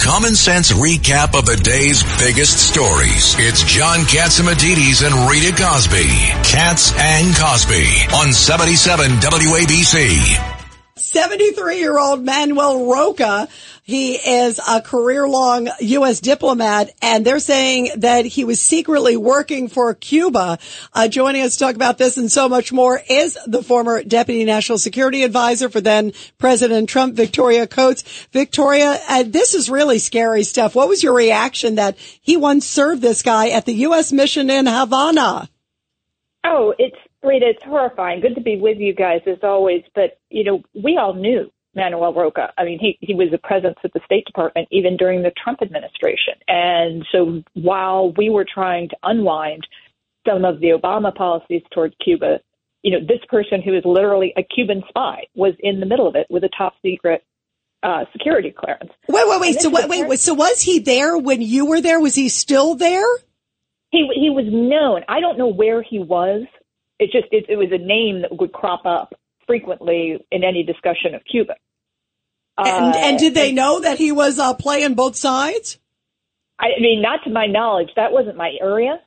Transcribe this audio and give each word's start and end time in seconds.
common 0.00 0.34
sense 0.34 0.72
recap 0.72 1.38
of 1.38 1.46
the 1.46 1.56
day's 1.56 2.02
biggest 2.18 2.58
stories. 2.58 3.34
It's 3.38 3.62
John 3.64 4.00
Catsimatidis 4.00 5.04
and 5.04 5.30
Rita 5.30 5.54
Cosby. 5.60 6.08
Katz 6.44 6.92
and 6.98 7.34
Cosby 7.36 7.86
on 8.14 8.32
77 8.32 9.10
WABC. 9.20 10.54
73 10.96 11.78
year 11.78 11.98
old 11.98 12.24
Manuel 12.24 12.86
Rocha. 12.90 13.48
He 13.86 14.14
is 14.14 14.58
a 14.66 14.80
career 14.80 15.28
long 15.28 15.68
U.S. 15.78 16.20
diplomat 16.20 16.90
and 17.02 17.22
they're 17.22 17.38
saying 17.38 17.90
that 17.96 18.24
he 18.24 18.42
was 18.42 18.58
secretly 18.58 19.18
working 19.18 19.68
for 19.68 19.92
Cuba. 19.92 20.58
Uh, 20.94 21.06
joining 21.06 21.42
us 21.42 21.52
to 21.52 21.58
talk 21.58 21.74
about 21.74 21.98
this 21.98 22.16
and 22.16 22.32
so 22.32 22.48
much 22.48 22.72
more 22.72 22.98
is 23.10 23.36
the 23.46 23.62
former 23.62 24.02
deputy 24.02 24.46
national 24.46 24.78
security 24.78 25.22
advisor 25.22 25.68
for 25.68 25.82
then 25.82 26.14
President 26.38 26.88
Trump, 26.88 27.14
Victoria 27.14 27.66
Coates. 27.66 28.26
Victoria, 28.32 28.98
uh, 29.06 29.22
this 29.26 29.52
is 29.52 29.68
really 29.68 29.98
scary 29.98 30.44
stuff. 30.44 30.74
What 30.74 30.88
was 30.88 31.02
your 31.02 31.12
reaction 31.12 31.74
that 31.74 31.98
he 31.98 32.38
once 32.38 32.66
served 32.66 33.02
this 33.02 33.20
guy 33.20 33.50
at 33.50 33.66
the 33.66 33.74
U.S. 33.74 34.12
mission 34.12 34.48
in 34.48 34.64
Havana? 34.64 35.50
Oh, 36.42 36.72
it's 36.78 36.96
Rita, 37.22 37.50
it's 37.50 37.64
horrifying. 37.64 38.22
Good 38.22 38.36
to 38.36 38.40
be 38.40 38.56
with 38.56 38.78
you 38.78 38.94
guys 38.94 39.20
as 39.26 39.40
always. 39.42 39.82
But, 39.94 40.18
you 40.30 40.44
know, 40.44 40.62
we 40.72 40.96
all 40.96 41.12
knew 41.12 41.50
Manuel 41.74 42.12
Rocha. 42.12 42.52
I 42.58 42.64
mean, 42.64 42.78
he, 42.78 42.98
he 43.00 43.14
was 43.14 43.28
a 43.32 43.38
presence 43.38 43.76
at 43.84 43.92
the 43.92 44.00
State 44.04 44.24
Department 44.26 44.68
even 44.70 44.96
during 44.96 45.22
the 45.22 45.32
Trump 45.42 45.60
administration. 45.62 46.34
And 46.48 47.04
so 47.12 47.42
while 47.54 48.12
we 48.16 48.30
were 48.30 48.46
trying 48.52 48.88
to 48.90 48.96
unwind 49.02 49.66
some 50.26 50.44
of 50.44 50.60
the 50.60 50.68
Obama 50.68 51.14
policies 51.14 51.62
toward 51.72 51.94
Cuba, 52.02 52.40
you 52.82 52.92
know, 52.92 53.00
this 53.00 53.20
person 53.28 53.62
who 53.62 53.74
is 53.74 53.82
literally 53.84 54.32
a 54.36 54.42
Cuban 54.42 54.82
spy 54.88 55.24
was 55.34 55.54
in 55.60 55.80
the 55.80 55.86
middle 55.86 56.06
of 56.06 56.16
it 56.16 56.26
with 56.30 56.44
a 56.44 56.50
top 56.56 56.74
secret 56.82 57.24
uh, 57.82 58.04
security 58.12 58.54
clearance. 58.56 58.90
Wait, 59.08 59.28
wait, 59.28 59.40
wait. 59.40 59.60
So 59.60 59.68
wait, 59.68 59.88
wait, 59.88 60.06
wait. 60.06 60.20
So 60.20 60.34
was 60.34 60.62
he 60.62 60.78
there 60.78 61.18
when 61.18 61.42
you 61.42 61.66
were 61.66 61.80
there? 61.80 62.00
Was 62.00 62.14
he 62.14 62.28
still 62.30 62.74
there? 62.74 63.06
He 63.90 64.08
he 64.14 64.30
was 64.30 64.46
known. 64.48 65.02
I 65.08 65.20
don't 65.20 65.38
know 65.38 65.48
where 65.48 65.82
he 65.82 65.98
was 65.98 66.44
it 66.98 67.10
just 67.10 67.26
it, 67.32 67.46
it 67.48 67.56
was 67.56 67.68
a 67.72 67.78
name 67.78 68.22
that 68.22 68.38
would 68.38 68.52
crop 68.52 68.86
up 68.86 69.14
frequently 69.46 70.18
in 70.30 70.44
any 70.44 70.62
discussion 70.62 71.14
of 71.14 71.22
Cuba. 71.30 71.54
And, 72.56 72.94
uh, 72.94 72.98
and 72.98 73.18
did 73.18 73.34
they 73.34 73.52
know 73.52 73.80
that 73.80 73.98
he 73.98 74.12
was 74.12 74.38
uh, 74.38 74.54
playing 74.54 74.94
both 74.94 75.16
sides? 75.16 75.78
I 76.58 76.68
mean, 76.80 77.02
not 77.02 77.24
to 77.24 77.30
my 77.30 77.46
knowledge, 77.46 77.90
that 77.96 78.12
wasn't 78.12 78.36
my 78.36 78.52
area, 78.60 79.00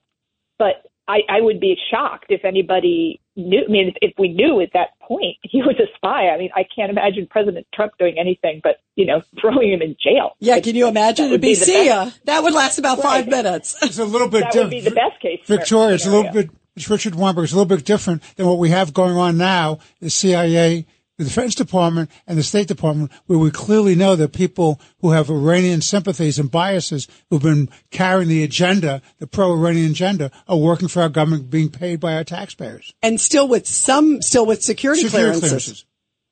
but 0.60 0.84
I, 1.08 1.20
I 1.30 1.40
would 1.40 1.62
be 1.62 1.78
shocked 1.90 2.26
if 2.30 2.44
anybody 2.44 3.22
knew. 3.38 3.64
I 3.66 3.72
mean, 3.72 3.88
if, 3.88 3.96
if 4.02 4.14
we 4.20 4.28
knew 4.28 4.60
at 4.60 4.72
that 4.74 5.00
point 5.00 5.38
he 5.44 5.62
was 5.62 5.76
a 5.80 5.88
spy, 5.96 6.28
I 6.28 6.38
mean, 6.38 6.50
I 6.54 6.66
can't 6.76 6.90
imagine 6.90 7.28
President 7.30 7.66
Trump 7.74 7.94
doing 7.98 8.16
anything 8.20 8.60
but, 8.62 8.82
you 8.96 9.06
know, 9.06 9.22
throwing 9.42 9.72
him 9.72 9.82
in 9.82 9.96
jail. 10.04 10.36
Yeah, 10.40 10.60
can 10.60 10.76
you 10.76 10.88
imagine? 10.88 11.28
It'd 11.28 11.40
be, 11.40 11.50
be 11.50 11.56
see 11.56 11.86
ya. 11.88 12.12
That 12.26 12.44
would 12.44 12.54
last 12.54 12.80
about 12.80 12.98
right. 12.98 13.24
five 13.24 13.28
minutes. 13.28 13.78
It's 13.82 13.98
a 13.98 14.06
little 14.06 14.28
bit 14.28 14.52
different. 14.52 14.54
That 14.54 14.64
would 14.64 14.70
be 14.72 14.82
the 14.82 14.92
best 14.92 15.22
case. 15.22 15.40
Victoria, 15.46 15.96
it's 15.96 16.06
a 16.06 16.12
little 16.12 16.32
bit 16.32 16.50
it's 16.76 16.90
Richard 16.90 17.16
Weinberg. 17.16 17.46
It's 17.46 17.54
a 17.54 17.56
little 17.56 17.76
bit 17.76 17.86
different 17.86 18.22
than 18.36 18.46
what 18.46 18.60
we 18.60 18.70
have 18.70 18.94
going 18.94 19.18
on 19.18 19.38
now, 19.38 19.80
the 20.00 20.12
CIA, 20.12 20.86
the 21.18 21.24
Defense 21.24 21.56
Department, 21.56 22.12
and 22.28 22.38
the 22.38 22.44
State 22.44 22.68
Department, 22.68 23.12
where 23.26 23.40
we 23.40 23.50
clearly 23.50 23.96
know 23.96 24.16
that 24.16 24.34
people 24.34 24.80
who 25.02 25.12
have 25.12 25.30
Iranian 25.30 25.82
sympathies 25.82 26.38
and 26.38 26.52
biases 26.52 27.08
who've 27.30 27.42
been 27.42 27.70
carrying 27.90 28.30
the 28.30 28.44
agenda, 28.44 29.02
the 29.18 29.28
pro-Iranian 29.28 29.92
agenda, 29.92 30.32
are 30.48 30.58
working 30.58 30.88
for 30.88 31.02
our 31.02 31.10
government, 31.10 31.50
being 31.50 31.70
paid 31.70 32.00
by 32.00 32.16
our 32.16 32.24
taxpayers. 32.24 32.94
And 33.02 33.20
still 33.20 33.48
with 33.48 33.68
some, 33.68 34.22
still 34.22 34.46
with 34.46 34.62
security, 34.62 35.02
security 35.02 35.40
clearances. 35.40 35.50
clearances. 35.50 35.86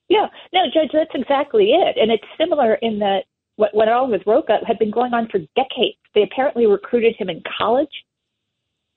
Yeah, 0.08 0.28
no, 0.54 0.62
Judge, 0.72 0.92
that's 0.94 1.10
exactly 1.16 1.72
it. 1.72 1.98
And 2.00 2.12
it's 2.12 2.26
similar 2.38 2.76
in 2.76 3.00
that 3.00 3.24
what 3.56 3.74
went 3.74 3.90
on 3.90 4.12
with 4.12 4.22
Rocha 4.28 4.60
had 4.68 4.78
been 4.78 4.92
going 4.92 5.14
on 5.14 5.28
for 5.30 5.40
decades. 5.56 5.98
They 6.14 6.22
apparently 6.22 6.68
recruited 6.68 7.16
him 7.18 7.30
in 7.30 7.42
college 7.58 7.90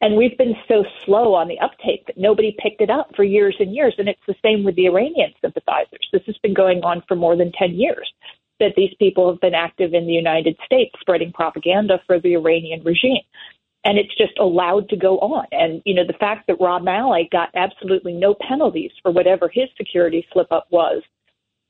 and 0.01 0.17
we've 0.17 0.39
been 0.39 0.55
so 0.69 0.85
slow 1.05 1.35
on 1.35 1.49
the 1.49 1.59
uptake 1.59 2.07
that 2.07 2.17
nobody 2.17 2.57
picked 2.59 2.81
it 2.81 2.91
up 2.91 3.11
for 3.17 3.25
years 3.25 3.57
and 3.59 3.75
years. 3.75 3.95
And 3.98 4.09
it's 4.09 4.20
the 4.29 4.35
same 4.45 4.64
with 4.64 4.77
the 4.77 4.86
Iranian 4.86 5.33
sympathizers. 5.41 6.09
This 6.13 6.23
has 6.27 6.39
been 6.39 6.55
going 6.55 6.83
on 6.85 7.03
for 7.09 7.17
more 7.17 7.36
than 7.36 7.53
10 7.53 7.75
years 7.75 8.13
that 8.61 8.75
these 8.77 8.95
people 8.98 9.31
have 9.31 9.41
been 9.41 9.55
active 9.55 9.95
in 9.95 10.07
the 10.07 10.13
United 10.13 10.57
States 10.64 10.95
spreading 11.01 11.33
propaganda 11.33 12.01
for 12.07 12.20
the 12.20 12.35
Iranian 12.35 12.83
regime. 12.85 13.23
And 13.85 13.98
it's 13.98 14.14
just 14.17 14.39
allowed 14.39 14.89
to 14.91 14.97
go 14.97 15.19
on. 15.19 15.47
And, 15.53 15.83
you 15.85 15.95
know, 15.95 16.07
the 16.07 16.13
fact 16.14 16.47
that 16.47 16.61
Rob 16.61 16.83
Malley 16.83 17.29
got 17.31 17.51
absolutely 17.55 18.13
no 18.13 18.35
penalties 18.35 18.91
for 19.03 19.11
whatever 19.11 19.48
his 19.48 19.69
security 19.77 20.27
slip 20.33 20.51
up 20.53 20.67
was 20.70 21.03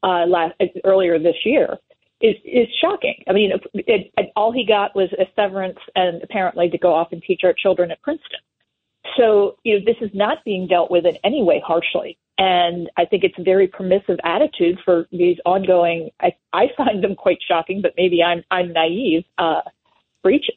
uh, 0.02 0.24
last, 0.26 0.54
earlier 0.84 1.18
this 1.18 1.36
year 1.44 1.78
is 2.20 2.36
is 2.44 2.68
shocking. 2.80 3.22
I 3.28 3.32
mean, 3.32 3.52
it, 3.74 4.12
it, 4.16 4.32
all 4.36 4.52
he 4.52 4.64
got 4.64 4.94
was 4.94 5.10
a 5.12 5.26
severance 5.36 5.78
and 5.94 6.22
apparently 6.22 6.68
to 6.70 6.78
go 6.78 6.94
off 6.94 7.08
and 7.12 7.22
teach 7.22 7.42
our 7.44 7.52
children 7.52 7.90
at 7.90 8.02
Princeton. 8.02 8.40
So, 9.16 9.56
you 9.64 9.78
know, 9.78 9.84
this 9.84 9.96
is 10.00 10.10
not 10.14 10.44
being 10.44 10.66
dealt 10.66 10.90
with 10.90 11.06
in 11.06 11.16
any 11.24 11.42
way 11.42 11.62
harshly. 11.64 12.18
And 12.36 12.88
I 12.96 13.04
think 13.04 13.24
it's 13.24 13.38
a 13.38 13.42
very 13.42 13.66
permissive 13.66 14.18
attitude 14.22 14.78
for 14.84 15.08
these 15.10 15.38
ongoing, 15.44 16.10
I, 16.20 16.32
I 16.52 16.66
find 16.76 17.02
them 17.02 17.16
quite 17.16 17.38
shocking, 17.46 17.82
but 17.82 17.94
maybe 17.96 18.22
I'm, 18.22 18.44
I'm 18.50 18.72
naive, 18.72 19.24
uh, 19.38 19.62
breaches. 20.22 20.56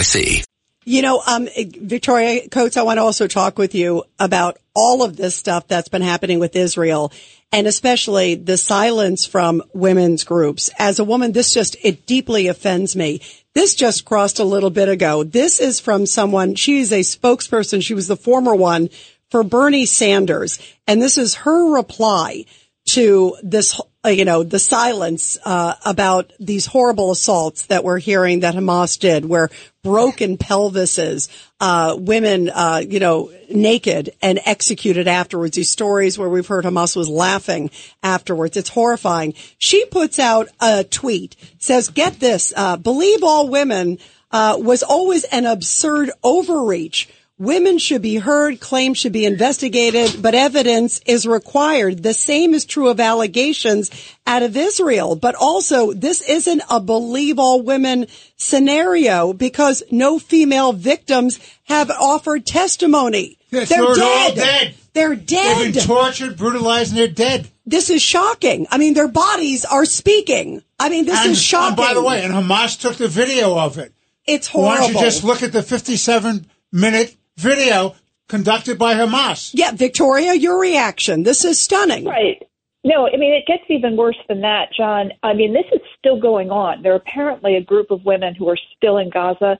NYC. 0.01 0.43
You 0.83 1.03
know, 1.03 1.21
um, 1.25 1.47
Victoria 1.55 2.49
Coates, 2.49 2.75
I 2.75 2.81
want 2.81 2.97
to 2.97 3.03
also 3.03 3.27
talk 3.27 3.59
with 3.59 3.75
you 3.75 4.03
about 4.19 4.57
all 4.73 5.03
of 5.03 5.15
this 5.15 5.35
stuff 5.35 5.67
that's 5.67 5.89
been 5.89 6.01
happening 6.01 6.39
with 6.39 6.55
Israel 6.55 7.11
and 7.51 7.67
especially 7.67 8.35
the 8.35 8.57
silence 8.57 9.25
from 9.25 9.61
women's 9.73 10.23
groups. 10.23 10.71
As 10.79 10.99
a 10.99 11.03
woman, 11.03 11.33
this 11.33 11.53
just, 11.53 11.75
it 11.83 12.05
deeply 12.05 12.47
offends 12.47 12.95
me. 12.95 13.21
This 13.53 13.75
just 13.75 14.05
crossed 14.05 14.39
a 14.39 14.45
little 14.45 14.69
bit 14.69 14.89
ago. 14.89 15.23
This 15.23 15.59
is 15.59 15.79
from 15.79 16.05
someone, 16.05 16.55
she's 16.55 16.91
a 16.91 17.01
spokesperson. 17.01 17.83
She 17.83 17.93
was 17.93 18.07
the 18.07 18.15
former 18.15 18.55
one 18.55 18.89
for 19.29 19.43
Bernie 19.43 19.85
Sanders. 19.85 20.59
And 20.87 21.01
this 21.01 21.17
is 21.17 21.35
her 21.35 21.75
reply 21.75 22.45
to 22.91 23.35
this, 23.43 23.79
you 24.09 24.25
know, 24.25 24.43
the 24.43 24.57
silence 24.57 25.37
uh, 25.45 25.75
about 25.85 26.33
these 26.39 26.65
horrible 26.65 27.11
assaults 27.11 27.67
that 27.67 27.83
we're 27.83 27.99
hearing 27.99 28.39
that 28.39 28.55
Hamas 28.55 28.99
did, 28.99 29.25
where 29.25 29.49
broken 29.83 30.37
pelvises, 30.37 31.29
uh, 31.59 31.95
women, 31.99 32.49
uh, 32.49 32.81
you 32.87 32.99
know, 32.99 33.31
naked 33.49 34.11
and 34.21 34.39
executed 34.45 35.07
afterwards. 35.07 35.55
These 35.55 35.69
stories 35.69 36.17
where 36.17 36.29
we've 36.29 36.47
heard 36.47 36.65
Hamas 36.65 36.95
was 36.95 37.09
laughing 37.09 37.69
afterwards. 38.01 38.57
It's 38.57 38.69
horrifying. 38.69 39.35
She 39.59 39.85
puts 39.85 40.17
out 40.17 40.49
a 40.59 40.83
tweet, 40.83 41.35
says, 41.59 41.89
"Get 41.89 42.19
this: 42.19 42.53
uh, 42.55 42.77
believe 42.77 43.23
all 43.23 43.49
women." 43.49 43.99
Uh, 44.33 44.55
was 44.57 44.81
always 44.81 45.25
an 45.25 45.45
absurd 45.45 46.09
overreach 46.23 47.09
Women 47.41 47.79
should 47.79 48.03
be 48.03 48.17
heard, 48.17 48.59
claims 48.59 48.99
should 48.99 49.13
be 49.13 49.25
investigated, 49.25 50.21
but 50.21 50.35
evidence 50.35 51.01
is 51.07 51.25
required. 51.25 52.03
The 52.03 52.13
same 52.13 52.53
is 52.53 52.65
true 52.65 52.87
of 52.87 52.99
allegations 52.99 53.89
out 54.27 54.43
of 54.43 54.55
Israel. 54.55 55.15
But 55.15 55.33
also, 55.33 55.91
this 55.91 56.21
isn't 56.21 56.61
a 56.69 56.79
believe 56.79 57.39
all 57.39 57.63
women 57.63 58.05
scenario 58.37 59.33
because 59.33 59.81
no 59.89 60.19
female 60.19 60.71
victims 60.71 61.39
have 61.63 61.89
offered 61.89 62.45
testimony. 62.45 63.39
Yes, 63.49 63.69
they're, 63.69 63.87
they're 63.87 63.95
dead. 63.95 64.35
dead. 64.35 64.75
They're 64.93 65.15
dead. 65.15 65.57
They've 65.57 65.73
been 65.73 65.83
tortured, 65.83 66.37
brutalized, 66.37 66.91
and 66.91 66.99
they're 66.99 67.07
dead. 67.07 67.49
This 67.65 67.89
is 67.89 68.03
shocking. 68.03 68.67
I 68.69 68.77
mean, 68.77 68.93
their 68.93 69.07
bodies 69.07 69.65
are 69.65 69.85
speaking. 69.85 70.61
I 70.79 70.89
mean, 70.89 71.05
this 71.05 71.19
and, 71.19 71.31
is 71.31 71.41
shocking. 71.41 71.69
And 71.69 71.77
by 71.77 71.95
the 71.95 72.03
way, 72.03 72.23
and 72.23 72.31
Hamas 72.31 72.79
took 72.79 72.97
the 72.97 73.07
video 73.07 73.57
of 73.57 73.79
it. 73.79 73.93
It's 74.27 74.47
horrible. 74.47 74.69
Why 74.69 74.77
don't 74.77 74.93
you 74.93 75.01
just 75.01 75.23
look 75.23 75.41
at 75.41 75.51
the 75.51 75.63
57 75.63 76.45
minute 76.71 77.15
video 77.37 77.95
conducted 78.29 78.77
by 78.77 78.93
Hamas. 78.93 79.51
Yeah, 79.53 79.71
Victoria, 79.71 80.33
your 80.33 80.59
reaction. 80.59 81.23
This 81.23 81.43
is 81.43 81.59
stunning. 81.59 82.05
Right. 82.05 82.41
No, 82.83 83.07
I 83.07 83.17
mean, 83.17 83.33
it 83.33 83.45
gets 83.45 83.63
even 83.69 83.95
worse 83.95 84.17
than 84.27 84.41
that, 84.41 84.69
John. 84.75 85.11
I 85.21 85.33
mean, 85.33 85.53
this 85.53 85.65
is 85.71 85.81
still 85.99 86.19
going 86.19 86.49
on. 86.49 86.81
There 86.81 86.93
are 86.93 86.95
apparently 86.95 87.55
a 87.55 87.61
group 87.61 87.91
of 87.91 88.03
women 88.05 88.33
who 88.33 88.49
are 88.49 88.57
still 88.75 88.97
in 88.97 89.09
Gaza, 89.11 89.59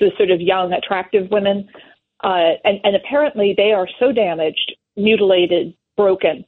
the 0.00 0.10
sort 0.16 0.30
of 0.30 0.40
young, 0.40 0.72
attractive 0.72 1.30
women. 1.30 1.68
Uh, 2.22 2.56
and, 2.64 2.80
and 2.84 2.96
apparently 2.96 3.52
they 3.54 3.72
are 3.72 3.86
so 4.00 4.12
damaged, 4.12 4.76
mutilated, 4.96 5.74
broken, 5.96 6.44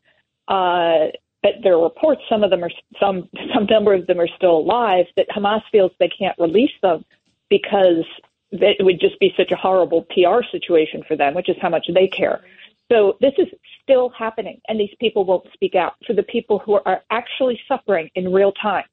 uh, 0.49 1.09
but 1.43 1.63
there 1.63 1.75
are 1.75 1.83
reports 1.83 2.23
some 2.29 2.43
of 2.43 2.51
them 2.51 2.65
are 2.65 2.71
some 2.99 3.29
some 3.55 3.67
number 3.71 3.95
of 3.95 4.07
them 4.07 4.19
are 4.21 4.29
still 4.37 4.59
alive 4.59 5.07
that 5.17 5.27
Hamas 5.29 5.63
feels 5.71 5.93
they 6.01 6.09
can't 6.09 6.37
release 6.39 6.73
them 6.83 7.05
because 7.51 8.05
it 8.53 8.85
would 8.85 9.01
just 9.01 9.19
be 9.19 9.33
such 9.37 9.51
a 9.51 9.57
horrible 9.57 10.07
PR 10.11 10.43
situation 10.51 11.03
for 11.07 11.17
them, 11.17 11.35
which 11.35 11.49
is 11.49 11.57
how 11.61 11.69
much 11.69 11.87
they 11.93 12.09
care. 12.09 12.43
So 12.91 13.17
this 13.21 13.33
is 13.39 13.49
still 13.83 14.11
happening, 14.11 14.61
and 14.69 14.79
these 14.79 14.95
people 15.01 15.25
won't 15.25 15.47
speak 15.53 15.75
out 15.75 15.95
for 16.07 16.13
the 16.13 16.23
people 16.23 16.61
who 16.61 16.75
are 16.75 17.03
actually 17.11 17.61
suffering 17.67 18.11
in 18.15 18.33
real 18.33 18.53
time. 18.53 18.85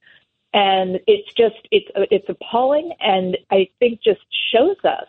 And 0.54 1.00
it's 1.08 1.32
just 1.34 1.68
it's 1.72 1.90
it's 1.96 2.30
appalling, 2.30 2.92
and 3.00 3.38
I 3.52 3.70
think 3.80 4.02
just 4.04 4.22
shows 4.52 4.78
us 4.84 5.08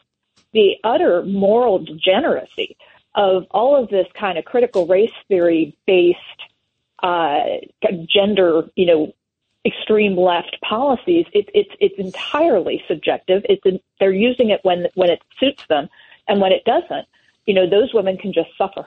the 0.52 0.76
utter 0.84 1.22
moral 1.24 1.78
degeneracy 1.78 2.76
of 3.14 3.44
all 3.50 3.82
of 3.82 3.88
this 3.90 4.06
kind 4.18 4.38
of 4.38 4.44
critical 4.44 4.86
race 4.86 5.12
theory 5.28 5.76
based 5.86 6.18
uh, 7.02 7.40
gender, 8.08 8.68
you 8.76 8.86
know, 8.86 9.12
extreme 9.64 10.16
left 10.16 10.56
policies. 10.62 11.26
It, 11.32 11.48
it's 11.54 11.70
it's 11.80 11.98
entirely 11.98 12.82
subjective. 12.88 13.42
It's 13.48 13.62
in, 13.64 13.80
they're 14.00 14.12
using 14.12 14.50
it 14.50 14.60
when 14.62 14.86
when 14.94 15.10
it 15.10 15.22
suits 15.38 15.64
them, 15.68 15.88
and 16.28 16.40
when 16.40 16.52
it 16.52 16.64
doesn't, 16.64 17.06
you 17.46 17.54
know, 17.54 17.68
those 17.68 17.92
women 17.94 18.16
can 18.16 18.32
just 18.32 18.50
suffer. 18.56 18.86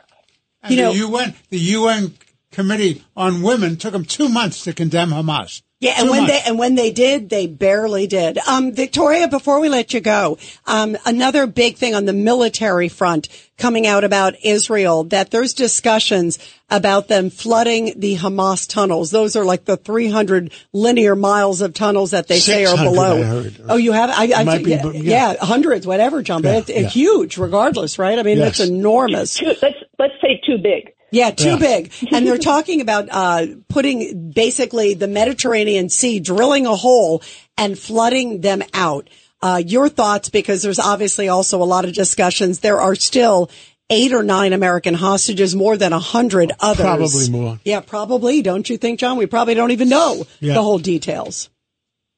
And 0.63 0.73
You 0.73 0.85
the 0.85 0.97
UN, 1.07 1.33
the 1.49 1.59
UN 1.59 2.13
Committee 2.51 3.03
on 3.15 3.41
Women 3.41 3.77
took 3.77 3.93
them 3.93 4.05
two 4.05 4.29
months 4.29 4.63
to 4.63 4.73
condemn 4.73 5.09
Hamas. 5.09 5.61
Yeah, 5.79 5.93
and 5.97 6.05
Two 6.05 6.11
when 6.11 6.21
months. 6.21 6.33
they 6.43 6.49
and 6.49 6.57
when 6.57 6.73
they 6.73 6.91
did, 6.91 7.29
they 7.29 7.45
barely 7.45 8.07
did. 8.07 8.39
Um, 8.39 8.71
Victoria, 8.71 9.27
before 9.27 9.59
we 9.59 9.69
let 9.69 9.93
you 9.93 9.99
go, 9.99 10.39
um, 10.65 10.97
another 11.05 11.45
big 11.45 11.75
thing 11.77 11.93
on 11.93 12.05
the 12.05 12.13
military 12.13 12.89
front 12.89 13.27
coming 13.59 13.85
out 13.85 14.03
about 14.03 14.33
Israel 14.43 15.03
that 15.05 15.29
there's 15.29 15.53
discussions 15.53 16.39
about 16.71 17.07
them 17.07 17.29
flooding 17.29 17.93
the 17.99 18.15
Hamas 18.17 18.67
tunnels. 18.67 19.11
Those 19.11 19.35
are 19.35 19.45
like 19.45 19.65
the 19.65 19.77
300 19.77 20.51
linear 20.73 21.15
miles 21.15 21.61
of 21.61 21.75
tunnels 21.75 22.09
that 22.11 22.27
they 22.27 22.39
say 22.39 22.65
are 22.65 22.75
below. 22.75 23.19
I 23.19 23.23
heard. 23.23 23.61
Oh, 23.69 23.77
you 23.77 23.91
have? 23.91 24.09
I, 24.09 24.31
I 24.35 24.43
Might 24.45 24.63
be, 24.65 24.71
yeah, 24.71 24.85
yeah. 24.87 25.31
yeah. 25.33 25.45
hundreds, 25.45 25.85
whatever, 25.85 26.23
John. 26.23 26.41
But 26.41 26.49
Yeah, 26.53 26.57
it's, 26.57 26.69
it's 26.69 26.79
yeah. 26.81 26.89
huge, 26.89 27.37
regardless, 27.37 27.99
right? 27.99 28.17
I 28.17 28.23
mean, 28.23 28.39
Yes. 28.39 28.59
it's 28.59 28.67
enormous. 28.69 29.35
Too, 29.35 29.53
let's 29.61 29.77
let's 29.99 30.13
say 30.21 30.41
too 30.43 30.57
big. 30.57 30.93
Yeah, 31.11 31.31
too 31.31 31.49
Yeah. 31.51 31.57
big. 31.57 31.91
And 32.11 32.25
they're 32.27 32.37
talking 32.53 32.81
about 32.81 33.07
uh, 33.11 33.45
putting 33.69 34.31
basically 34.31 34.93
the 34.93 35.07
Mediterranean 35.07 35.89
Sea, 35.89 36.19
drilling 36.19 36.65
a 36.65 36.75
hole 36.75 37.21
and 37.57 37.77
flooding 37.77 38.41
them 38.41 38.61
out. 38.73 39.09
Uh, 39.41 39.61
your 39.65 39.87
thoughts, 39.87 40.29
because 40.29 40.63
there's 40.63 40.79
obviously 40.79 41.27
also 41.29 41.61
a 41.61 41.65
lot 41.65 41.85
of 41.85 41.93
discussions. 41.93 42.59
There 42.59 42.81
are 42.81 42.95
still 42.95 43.49
eight 43.89 44.11
or 44.11 44.23
nine 44.23 44.51
American 44.51 44.93
hostages, 44.95 45.55
more 45.55 45.77
than 45.77 45.93
a 45.93 45.99
hundred 45.99 46.51
others. 46.59 46.83
Probably 46.85 47.29
more. 47.29 47.59
Yeah, 47.63 47.79
probably. 47.79 48.41
Don't 48.41 48.69
you 48.69 48.77
think, 48.77 48.99
John? 48.99 49.15
We 49.17 49.27
probably 49.27 49.53
don't 49.53 49.71
even 49.71 49.89
know 49.89 50.25
Yeah. 50.41 50.55
the 50.55 50.63
whole 50.63 50.79
details. 50.79 51.49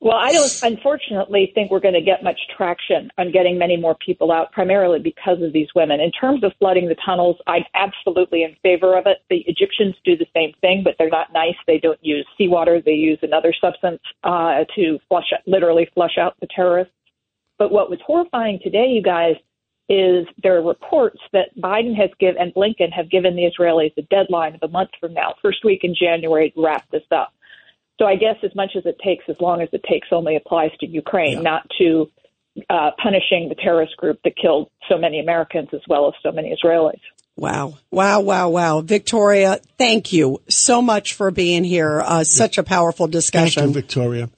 Well, 0.01 0.16
I 0.18 0.31
don't 0.31 0.63
unfortunately 0.63 1.51
think 1.54 1.72
we're 1.72 1.81
going 1.81 1.94
to 1.94 2.01
get 2.01 2.24
much 2.24 2.40
traction 2.56 3.12
on 3.18 3.34
getting 3.34 3.57
many 3.57 3.75
more 3.75 3.96
people 3.96 4.31
out, 4.31 4.50
primarily 4.54 5.00
because 5.00 5.42
of 5.42 5.51
these 5.51 5.68
women. 5.75 6.00
In 6.00 6.10
terms 6.12 6.42
of 6.46 6.54
flooding 6.57 6.88
the 6.88 6.96
tunnels, 7.06 7.36
I'm 7.48 7.66
absolutely 7.74 8.44
in 8.44 8.56
favor 8.63 8.98
of 8.98 9.07
it. 9.07 9.18
The 9.30 9.44
Egyptians 9.46 9.96
do 10.06 10.16
the 10.16 10.25
same 10.34 10.54
thing, 10.62 10.84
but 10.86 10.96
they're 10.98 11.10
not 11.10 11.34
nice. 11.34 11.56
They 11.68 11.80
don't 11.80 12.00
use 12.01 12.25
seawater, 12.38 12.81
they 12.81 12.94
use 12.94 13.19
another 13.24 13.54
substance 13.60 14.00
uh, 14.24 14.63
to 14.75 15.00
flush 15.10 15.34
literally 15.46 15.90
flush 15.94 16.18
out 16.18 16.36
the 16.40 16.48
terrorists. 16.56 16.94
But 17.57 17.74
what 17.74 17.90
was 17.90 18.00
horrifying 18.06 18.60
today, 18.63 18.88
you 18.88 19.04
guys, 19.04 19.36
is 19.90 20.25
there 20.42 20.56
are 20.57 20.63
reports 20.66 21.19
that 21.34 21.50
Biden 21.57 21.94
has 21.95 22.10
given 22.22 22.42
and 22.42 22.54
Blinken 22.54 22.94
have 22.94 23.12
given 23.12 23.36
the 23.36 23.52
Israelis 23.52 23.92
a 23.98 24.04
deadline 24.04 24.56
of 24.56 24.62
a 24.63 24.69
month 24.69 24.92
from 25.02 25.13
now, 25.13 25.34
first 25.42 25.66
week 25.66 25.84
in 25.84 25.94
January, 25.94 26.52
to 26.52 26.63
wrap 26.63 26.90
this 26.90 27.04
up. 27.12 27.34
So 28.00 28.06
I 28.06 28.16
guess 28.16 28.38
as 28.44 28.56
much 28.56 28.72
as 28.75 28.86
it 28.86 28.98
takes, 29.04 29.25
as 29.28 29.36
long 29.40 29.62
as 29.62 29.69
it 29.74 29.84
takes, 29.84 30.07
only 30.12 30.38
applies 30.38 30.72
to 30.80 30.88
Ukraine, 30.88 31.44
not 31.44 31.63
to 31.80 32.10
uh, 32.69 32.92
punishing 33.01 33.50
the 33.50 33.56
terrorist 33.56 33.96
group 33.98 34.19
that 34.24 34.34
killed 34.42 34.69
so 34.90 34.98
many 34.98 35.19
Americans 35.19 35.68
as 35.74 35.81
well 35.88 36.07
as 36.07 36.13
so 36.24 36.31
many 36.31 36.56
Israelis. 36.56 37.00
Wow. 37.36 37.78
Wow. 37.92 38.22
Wow. 38.22 38.50
Wow. 38.50 38.81
Victoria, 38.81 39.60
thank 39.78 40.12
you 40.13 40.42
so 40.50 40.81
much 40.81 41.13
for 41.13 41.30
being 41.30 41.63
here. 41.63 42.01
Uh, 42.01 42.24
such 42.24 42.57
a 42.57 42.63
powerful 42.63 43.06
Thank 43.06 43.13
discussion. 43.13 43.68
you, 43.68 43.74
Victoria. 43.74 44.30